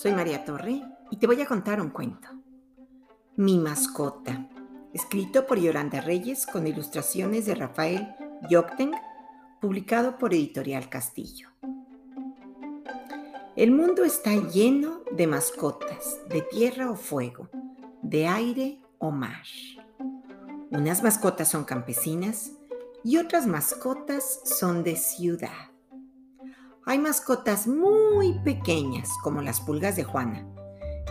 [0.00, 0.80] Soy María Torre
[1.10, 2.28] y te voy a contar un cuento.
[3.34, 4.48] Mi mascota,
[4.94, 8.14] escrito por Yolanda Reyes con ilustraciones de Rafael
[8.48, 8.92] Yocteng,
[9.60, 11.48] publicado por Editorial Castillo.
[13.56, 17.48] El mundo está lleno de mascotas, de tierra o fuego,
[18.00, 19.42] de aire o mar.
[20.70, 22.52] Unas mascotas son campesinas
[23.02, 25.67] y otras mascotas son de ciudad.
[26.88, 30.46] Hay mascotas muy pequeñas como las pulgas de Juana,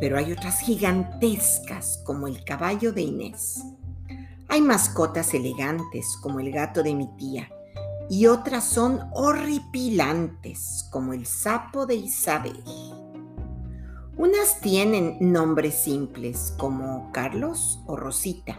[0.00, 3.62] pero hay otras gigantescas como el caballo de Inés.
[4.48, 7.48] Hay mascotas elegantes como el gato de mi tía
[8.08, 12.64] y otras son horripilantes como el sapo de Isabel.
[14.16, 18.58] Unas tienen nombres simples como Carlos o Rosita.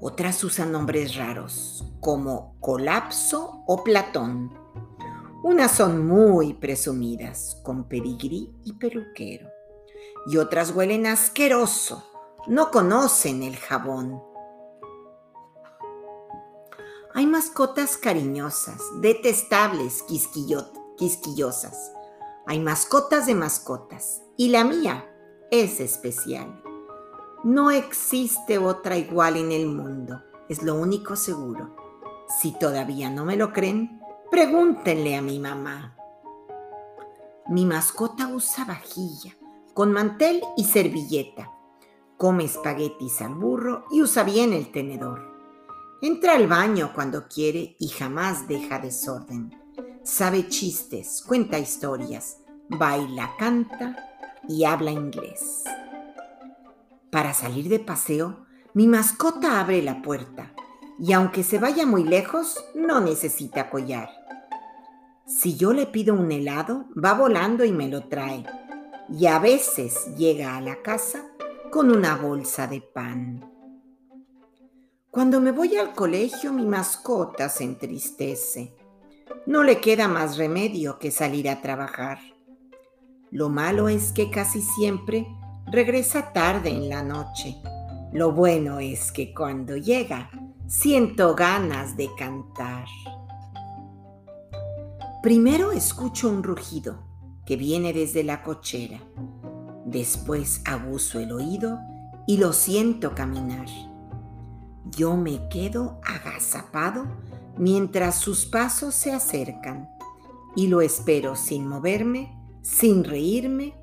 [0.00, 4.63] Otras usan nombres raros como Colapso o Platón.
[5.44, 9.50] Unas son muy presumidas, con pedigrí y peluquero.
[10.26, 12.02] Y otras huelen asqueroso,
[12.46, 14.22] no conocen el jabón.
[17.12, 20.02] Hay mascotas cariñosas, detestables,
[20.96, 21.92] quisquillosas.
[22.46, 24.22] Hay mascotas de mascotas.
[24.38, 25.14] Y la mía
[25.50, 26.62] es especial.
[27.44, 30.22] No existe otra igual en el mundo.
[30.48, 31.76] Es lo único seguro.
[32.40, 34.00] Si todavía no me lo creen,
[34.34, 35.94] Pregúntenle a mi mamá.
[37.50, 39.32] Mi mascota usa vajilla,
[39.74, 41.52] con mantel y servilleta.
[42.16, 45.22] Come espaguetis al burro y usa bien el tenedor.
[46.02, 49.54] Entra al baño cuando quiere y jamás deja desorden.
[50.02, 54.18] Sabe chistes, cuenta historias, baila, canta
[54.48, 55.62] y habla inglés.
[57.12, 60.52] Para salir de paseo, mi mascota abre la puerta
[60.98, 64.08] y aunque se vaya muy lejos, no necesita collar.
[65.26, 68.44] Si yo le pido un helado, va volando y me lo trae.
[69.10, 71.26] Y a veces llega a la casa
[71.70, 73.50] con una bolsa de pan.
[75.10, 78.74] Cuando me voy al colegio, mi mascota se entristece.
[79.46, 82.18] No le queda más remedio que salir a trabajar.
[83.30, 85.26] Lo malo es que casi siempre
[85.66, 87.56] regresa tarde en la noche.
[88.12, 90.30] Lo bueno es que cuando llega,
[90.66, 92.86] siento ganas de cantar.
[95.22, 96.98] Primero escucho un rugido
[97.44, 98.98] que viene desde la cochera.
[99.84, 101.78] Después abuso el oído
[102.26, 103.66] y lo siento caminar.
[104.86, 107.06] Yo me quedo agazapado
[107.58, 109.88] mientras sus pasos se acercan
[110.56, 113.74] y lo espero sin moverme, sin reírme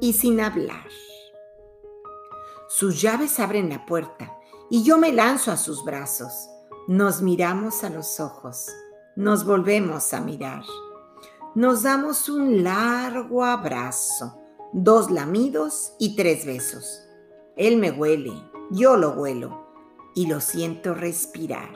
[0.00, 0.86] y sin hablar.
[2.68, 4.39] Sus llaves abren la puerta
[4.70, 6.48] y yo me lanzo a sus brazos.
[6.88, 8.66] Nos miramos a los ojos
[9.16, 10.62] nos volvemos a mirar.
[11.54, 14.40] Nos damos un largo abrazo,
[14.72, 17.02] dos lamidos y tres besos.
[17.56, 18.32] Él me huele,
[18.70, 19.66] yo lo huelo
[20.14, 21.74] y lo siento respirar.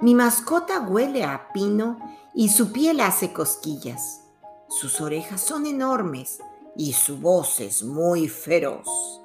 [0.00, 1.98] Mi mascota huele a pino
[2.34, 4.22] y su piel hace cosquillas.
[4.68, 6.38] Sus orejas son enormes
[6.76, 9.20] y su voz es muy feroz.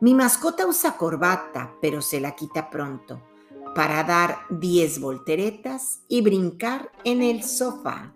[0.00, 3.22] Mi mascota usa corbata, pero se la quita pronto
[3.74, 8.14] para dar 10 volteretas y brincar en el sofá.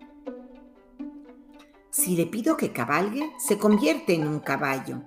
[1.90, 5.02] Si le pido que cabalgue, se convierte en un caballo.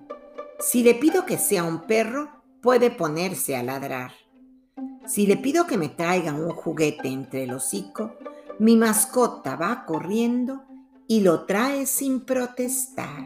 [0.60, 2.30] Si le pido que sea un perro,
[2.62, 4.12] puede ponerse a ladrar.
[5.08, 8.16] Si le pido que me traiga un juguete entre el hocico,
[8.60, 10.64] mi mascota va corriendo
[11.08, 13.26] y lo trae sin protestar.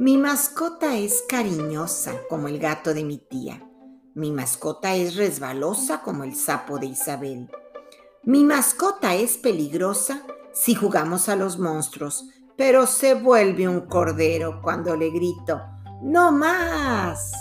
[0.00, 3.62] Mi mascota es cariñosa como el gato de mi tía.
[4.14, 7.50] Mi mascota es resbalosa como el sapo de Isabel.
[8.24, 10.22] Mi mascota es peligrosa
[10.54, 15.60] si jugamos a los monstruos, pero se vuelve un cordero cuando le grito,
[16.00, 17.32] ¡No más!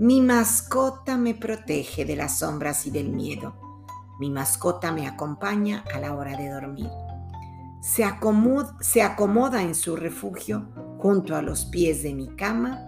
[0.00, 3.54] Mi mascota me protege de las sombras y del miedo.
[4.18, 6.90] Mi mascota me acompaña a la hora de dormir.
[7.82, 12.80] Se acomoda, se acomoda en su refugio junto a los pies de mi cama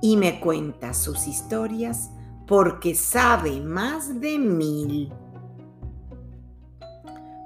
[0.00, 2.08] y me cuenta sus historias
[2.46, 5.12] porque sabe más de mil.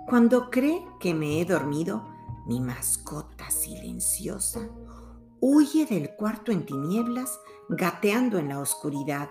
[0.06, 2.06] Cuando cree que me he dormido,
[2.46, 4.68] mi mascota silenciosa
[5.40, 7.40] huye del cuarto en tinieblas,
[7.70, 9.30] gateando en la oscuridad.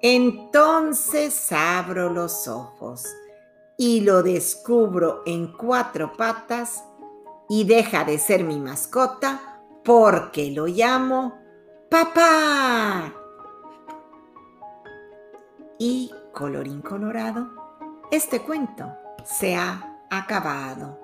[0.00, 3.04] Entonces abro los ojos
[3.76, 6.84] y lo descubro en cuatro patas
[7.48, 9.50] y deja de ser mi mascota
[9.84, 11.38] porque lo llamo
[11.90, 13.12] papá.
[15.78, 17.48] Y colorín colorado,
[18.10, 18.92] este cuento
[19.24, 21.03] se ha acabado.